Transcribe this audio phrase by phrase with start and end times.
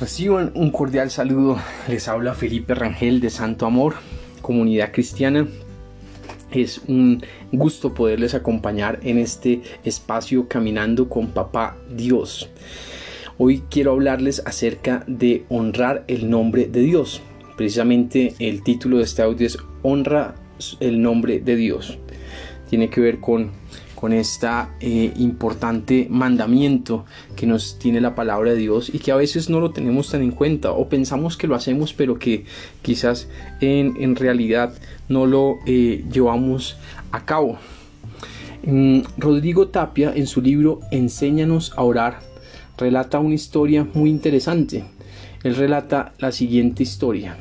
[0.00, 1.58] Reciban un cordial saludo.
[1.86, 3.96] Les habla Felipe Rangel de Santo Amor,
[4.40, 5.46] comunidad cristiana.
[6.50, 7.22] Es un
[7.52, 12.48] gusto poderles acompañar en este espacio caminando con Papá Dios.
[13.36, 17.20] Hoy quiero hablarles acerca de honrar el nombre de Dios.
[17.58, 20.34] Precisamente el título de este audio es Honra
[20.80, 21.98] el nombre de Dios.
[22.70, 23.50] Tiene que ver con
[24.00, 24.48] con este
[24.80, 27.04] importante mandamiento
[27.36, 30.22] que nos tiene la palabra de Dios y que a veces no lo tenemos tan
[30.22, 32.46] en cuenta o pensamos que lo hacemos pero que
[32.80, 33.28] quizás
[33.60, 34.72] en, realidad
[35.10, 36.78] no lo eh, llevamos
[37.12, 37.58] a cabo.
[38.62, 42.20] Mm, Rodrigo Tapia en su libro Enséñanos a orar
[42.78, 44.84] relata una historia muy interesante.
[45.42, 47.36] Él relata la siguiente historia.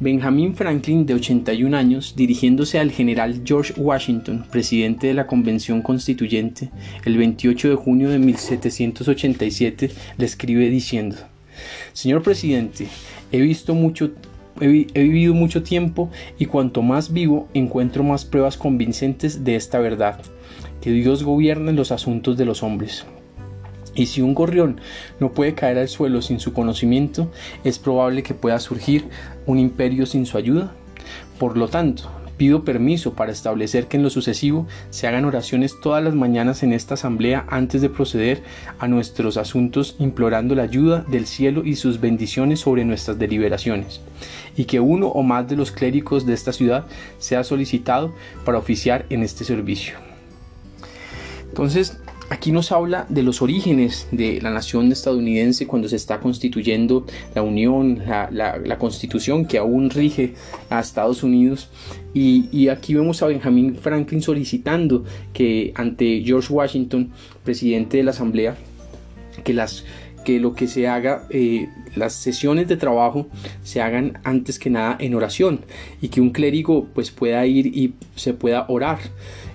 [0.00, 6.70] Benjamin Franklin, de 81 años, dirigiéndose al general George Washington, presidente de la Convención Constituyente,
[7.04, 11.16] el 28 de junio de 1787, le escribe diciendo,
[11.92, 12.86] Señor presidente,
[13.32, 14.12] he visto mucho
[14.60, 20.20] he, vivido mucho tiempo y cuanto más vivo encuentro más pruebas convincentes de esta verdad,
[20.80, 23.04] que Dios gobierna los asuntos de los hombres.
[23.98, 24.80] Y si un gorrión
[25.18, 27.32] no puede caer al suelo sin su conocimiento,
[27.64, 29.08] es probable que pueda surgir
[29.44, 30.72] un imperio sin su ayuda.
[31.40, 36.04] Por lo tanto, pido permiso para establecer que en lo sucesivo se hagan oraciones todas
[36.04, 38.44] las mañanas en esta asamblea antes de proceder
[38.78, 44.00] a nuestros asuntos implorando la ayuda del cielo y sus bendiciones sobre nuestras deliberaciones,
[44.56, 46.86] y que uno o más de los clérigos de esta ciudad
[47.18, 49.96] sea solicitado para oficiar en este servicio.
[51.48, 51.98] Entonces,
[52.30, 57.42] Aquí nos habla de los orígenes de la nación estadounidense cuando se está constituyendo la
[57.42, 60.34] Unión, la, constitución que aún rige
[60.68, 61.70] a Estados Unidos.
[62.12, 67.12] Y, y, aquí vemos a Benjamin Franklin solicitando que ante George Washington,
[67.44, 68.56] presidente de la Asamblea,
[69.42, 69.84] que las
[70.24, 73.26] que lo que se haga, eh, las sesiones de trabajo
[73.62, 75.60] se hagan antes que nada en oración
[76.00, 78.98] y que un clérigo pues pueda ir y se pueda orar.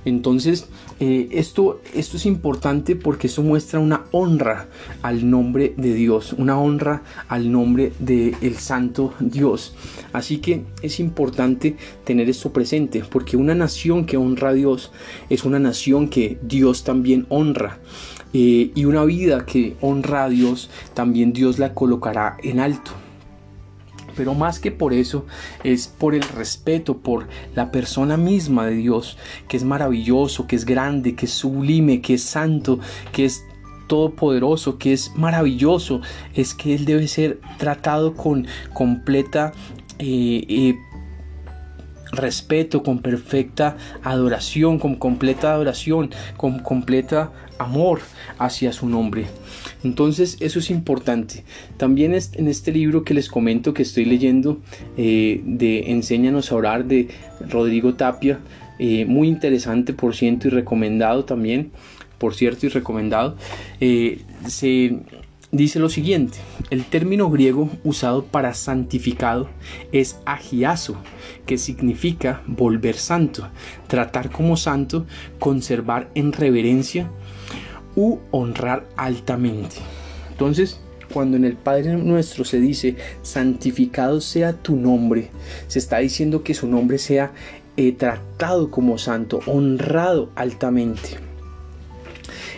[0.06, 0.68] Entonces,
[1.00, 4.68] eh, esto, esto es importante porque esto muestra una honra
[5.01, 9.75] al nombre de Dios, una honra al nombre del el Santo Dios.
[10.12, 14.91] Así que es importante tener esto presente porque una nación que honra a Dios
[15.30, 17.80] es una nación que Dios también honra.
[18.33, 22.91] Eh, y una vida que honra a Dios, también Dios la colocará en alto.
[24.16, 25.25] Pero más que por eso,
[25.63, 29.17] es por el respeto, por la persona misma de Dios,
[29.47, 32.79] que es maravilloso, que es grande, que es sublime, que es santo,
[33.11, 33.44] que es
[33.88, 36.01] todopoderoso, que es maravilloso,
[36.33, 39.51] es que Él debe ser tratado con completa
[40.00, 40.75] eh, eh,
[42.13, 48.00] respeto, con perfecta adoración, con completa adoración, con completa amor
[48.38, 49.25] hacia su nombre.
[49.84, 51.44] Entonces eso es importante.
[51.78, 54.59] También en este libro que les comento que estoy leyendo
[54.97, 57.09] eh, de Enséñanos a orar de
[57.50, 58.40] Rodrigo Tapia,
[58.80, 61.72] eh, muy interesante por cierto y recomendado también,
[62.18, 63.35] por cierto y recomendado,
[63.80, 65.00] eh, se
[65.53, 66.40] dice lo siguiente,
[66.72, 69.47] el término griego usado para santificado
[69.91, 70.97] es agiazo,
[71.46, 73.47] que significa volver santo,
[73.88, 75.06] tratar como santo,
[75.40, 77.09] conservar en reverencia
[77.96, 79.75] u honrar altamente.
[80.31, 80.80] Entonces,
[81.13, 85.30] cuando en el Padre nuestro se dice, santificado sea tu nombre,
[85.68, 87.31] se está diciendo que su nombre sea
[87.78, 91.32] eh, tratado como santo, honrado altamente.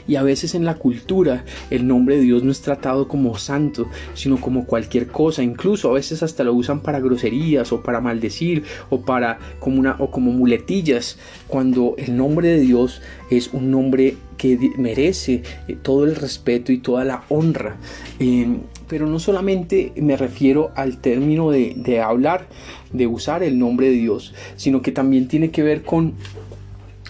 [0.08, 3.88] Y a veces en la cultura el nombre de Dios no es tratado como santo,
[4.14, 5.44] sino como cualquier cosa.
[5.44, 9.96] Incluso a veces hasta lo usan para groserías o para maldecir o para como una
[10.00, 11.18] o como muletillas.
[11.48, 16.78] Cuando el nombre de Dios es un nombre que merece eh, todo el respeto y
[16.78, 17.78] toda la honra.
[18.20, 22.48] Em, pero no solamente me refiero al término de, de hablar,
[22.94, 26.14] de usar el nombre de Dios, sino que también tiene que ver con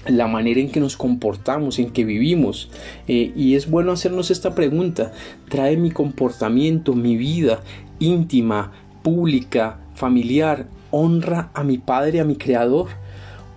[0.08, 2.70] la manera en que nos comportamos, en que vivimos.
[3.08, 5.12] Eh, y es bueno hacernos esta pregunta.
[5.50, 7.62] ¿Trae mi comportamiento, mi vida
[8.00, 8.72] íntima,
[9.04, 12.88] pública, familiar, honra a mi Padre, a mi Creador?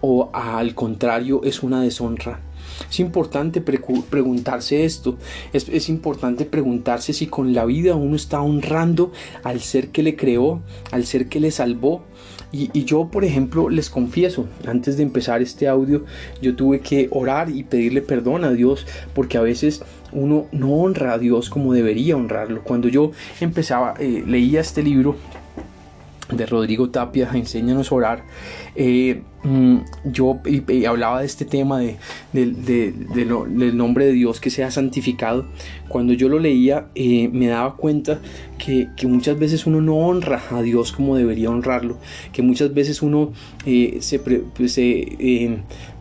[0.01, 2.41] ¿O al contrario es una deshonra?
[2.89, 5.17] Es importante preguntarse esto.
[5.53, 9.13] Es, es, importante preguntarse si con la vida uno está honrando
[9.43, 10.61] al ser que le creó,
[10.93, 12.05] al ser que le salvó,
[12.51, 16.05] y, yo, por ejemplo, les confieso, antes de empezar este audio,
[16.41, 21.13] yo tuve que orar y pedirle perdón a Dios porque a veces uno no honra
[21.13, 22.65] a Dios como debería honrarlo.
[22.65, 25.17] Cuando yo empezaba, eh, leía este libro,
[26.31, 28.25] de Rodrigo Tapia, Enséñanos a orar,
[28.75, 30.41] eh, mm, yo
[30.87, 31.97] hablaba de este tema de,
[32.33, 35.47] del nombre de Dios que sea santificado.
[35.89, 38.21] Cuando yo lo leía eh, me daba cuenta
[38.59, 41.97] que, muchas veces uno no honra a Dios como debería honrarlo,
[42.33, 43.33] que muchas veces uno
[43.65, 44.79] eh, se, pues,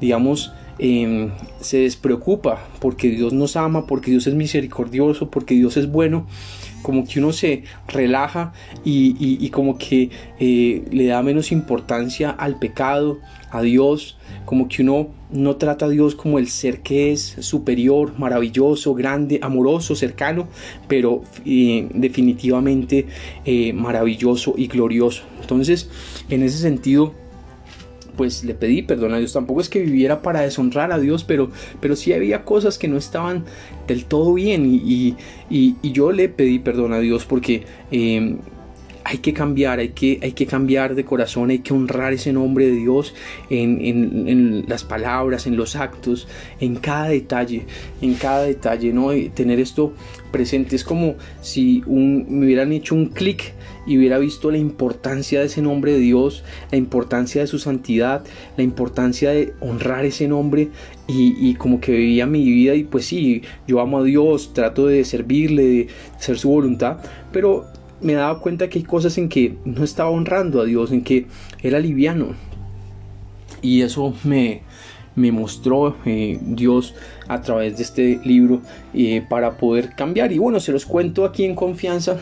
[0.01, 1.31] digamos, em,
[1.62, 6.27] se despreocupa porque Dios nos ama, porque Dios es misericordioso, porque Dios es bueno
[6.81, 8.53] como que uno se relaja
[8.83, 10.09] y, como que
[10.39, 13.19] eh, le da menos importancia al pecado,
[13.50, 18.13] a Dios, como que uno no trata a Dios como el ser que es superior,
[18.18, 20.47] maravilloso, grande, amoroso, cercano,
[20.88, 23.07] pero eh, definitivamente
[23.45, 25.24] eh, maravilloso y glorioso.
[25.41, 25.89] Entonces,
[26.29, 27.13] en ese sentido,
[28.18, 29.31] pues le pedí perdón a Dios.
[29.31, 31.50] Tampoco es que viviera para deshonrar a Dios, pero,
[31.80, 33.46] pero sí había cosas que no estaban
[33.88, 35.16] del todo bien y,
[35.81, 37.64] yo le pedí perdón a Dios porque...
[37.92, 38.40] Em,
[39.07, 42.65] hay que cambiar, hay que, hay que cambiar de corazón, hay que honrar ese nombre
[42.65, 43.15] de Dios
[43.50, 43.80] en,
[44.27, 46.27] en, las palabras, en los actos,
[46.59, 47.65] en cada detalle,
[48.01, 49.12] en cada detalle, ¿no?
[49.33, 49.94] tener esto
[50.30, 53.54] presente es como si me hubieran hecho un clic
[53.86, 58.25] y hubiera visto la importancia de ese nombre de Dios, la importancia de su santidad,
[58.57, 60.68] la importancia de honrar ese nombre
[61.07, 64.88] y, y, como que vivía mi vida y pues sí, yo amo a Dios, trato
[64.88, 65.88] de servirle, de
[66.18, 66.98] hacer su voluntad,
[67.31, 67.68] pero
[68.02, 71.26] me daba cuenta que hay cosas en que no estaba honrando a Dios, en que
[71.62, 72.30] era liviano.
[73.62, 74.62] Y eso me,
[75.16, 76.94] me mostró eh, Dios
[77.28, 78.62] a través de este libro
[78.94, 80.32] eh, para poder cambiar.
[80.32, 82.18] Y bueno, se los cuento aquí en confianza.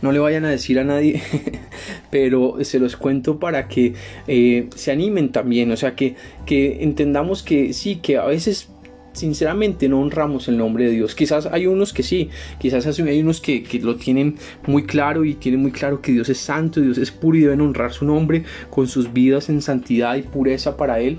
[0.00, 1.22] No le vayan a decir a nadie,
[2.10, 3.94] pero se los cuento para que
[4.26, 5.70] eh, se animen también.
[5.70, 6.14] O sea, que,
[6.44, 8.68] que entendamos que sí, que a veces
[9.16, 11.14] sinceramente no honramos el nombre de Dios.
[11.14, 14.36] Quizás hay unos que sí, quizás hay unos que, lo tienen
[14.66, 17.60] muy claro y tienen muy claro que Dios es santo, Dios es puro y deben
[17.60, 21.18] honrar su nombre con sus vidas en santidad y pureza para Él.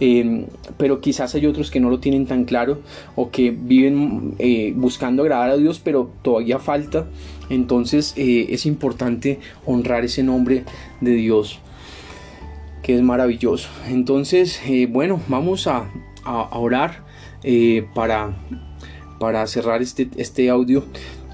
[0.00, 0.46] Em,
[0.76, 2.80] pero quizás hay otros que no lo tienen tan claro
[3.14, 7.06] o que viven eh, buscando agradar a Dios, pero todavía falta.
[7.48, 10.64] Entonces eh, es importante honrar ese nombre
[11.00, 11.60] de Dios
[12.82, 13.68] que es maravilloso.
[13.88, 15.90] Entonces, eh, bueno, vamos a,
[16.24, 17.05] a orar
[17.42, 18.34] eh, para,
[19.18, 20.84] para cerrar este, este audio.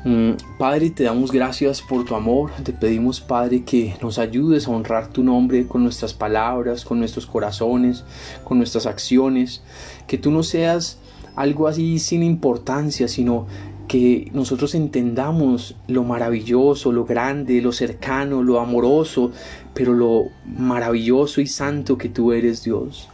[0.04, 2.50] Mm, Padre, te damos gracias por tu amor.
[2.64, 7.26] Te pedimos, Padre, que nos ayudes a honrar tu nombre con nuestras palabras, con nuestros
[7.26, 8.04] corazones,
[8.44, 9.62] con nuestras acciones.
[10.06, 10.98] Que tú no seas
[11.36, 13.46] algo así sin importancia, sino
[13.86, 19.32] que nosotros entendamos lo maravilloso, lo grande, lo cercano, lo amoroso,
[19.74, 23.08] pero lo maravilloso y santo que tú eres, Dios.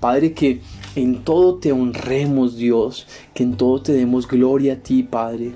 [0.00, 0.60] Padre, que
[0.96, 5.54] en todo te honremos, Dios, que en todo te demos gloria a ti, Padre.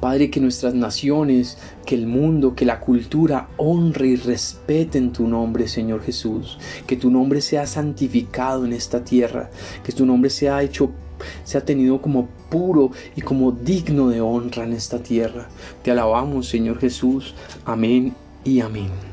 [0.00, 1.56] Padre, que nuestras naciones,
[1.86, 6.58] que el mundo, que la cultura honre y respeten tu nombre, Señor Jesús.
[6.86, 9.50] Que tu nombre sea santificado en esta tierra.
[9.84, 10.90] Que tu nombre sea hecho,
[11.44, 15.48] sea tenido como puro y como digno de honra en esta tierra.
[15.82, 17.34] Te alabamos, Señor Jesús.
[17.64, 18.14] Amén
[18.44, 19.11] y amén.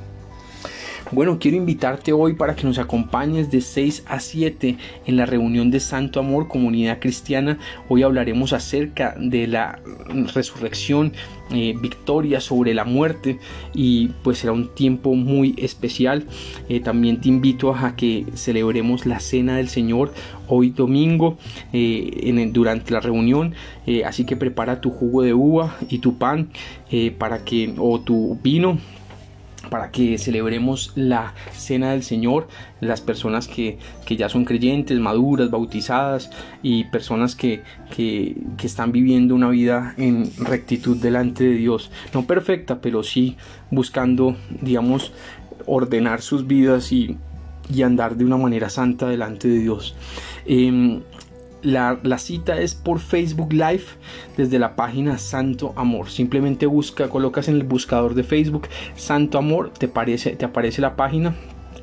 [1.12, 4.78] Bueno, quiero invitarte hoy para que nos acompañes de 6 a 7
[5.08, 7.58] en la reunión de Santo Amor Comunidad Cristiana.
[7.88, 9.80] Hoy hablaremos acerca de la
[10.36, 11.14] resurrección,
[11.52, 13.40] eh, victoria sobre la muerte
[13.74, 16.26] y pues será un tiempo muy especial.
[16.70, 20.14] Eh, también te invito a que celebremos la cena del Señor
[20.48, 21.40] hoy domingo
[21.74, 23.56] eh, durante la reunión.
[24.06, 26.50] así que prepara tu jugo de uva y tu pan
[27.18, 28.78] para que o tu vino
[29.70, 32.48] para que celebremos la cena del Señor,
[32.82, 33.78] las personas que,
[34.10, 36.32] ya son creyentes, maduras, bautizadas
[36.64, 37.62] y personas que,
[37.96, 41.92] que, están viviendo una vida en rectitud delante de Dios.
[42.14, 43.38] No perfecta, pero sí
[43.72, 45.14] buscando, digamos,
[45.66, 47.18] ordenar sus vidas y,
[47.74, 49.96] y andar de una manera santa delante de Dios.
[50.46, 51.02] Em,
[51.62, 53.84] la, cita es por Facebook Live
[54.38, 56.10] desde la página Santo Amor.
[56.10, 60.96] Simplemente busca, colocas en el buscador de Facebook Santo Amor, te aparece, te aparece la
[60.96, 61.36] página.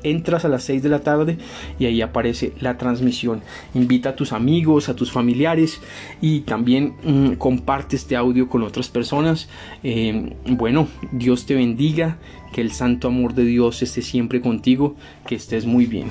[0.03, 1.37] Entras a las 6 de la tarde
[1.79, 3.41] y ahí aparece la transmisión.
[3.73, 5.81] Invita a tus amigos, a tus familiares
[6.21, 9.49] y también mm, comparte este audio con otras personas.
[9.83, 12.19] Eh, bueno, Dios te bendiga,
[12.53, 16.09] que el santo amor de Dios esté siempre contigo, que estés muy bien.